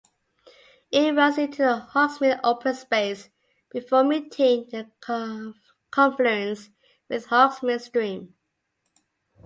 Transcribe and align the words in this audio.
It 0.89 1.13
runs 1.15 1.37
into 1.37 1.59
the 1.61 1.85
Hogsmill 1.93 2.39
Open 2.43 2.73
Space 2.73 3.29
before 3.71 4.03
meeting 4.03 4.65
the 4.71 4.89
confluence 5.91 6.71
with 7.07 7.27
Hogsmill 7.27 7.79
Stream. 7.79 8.33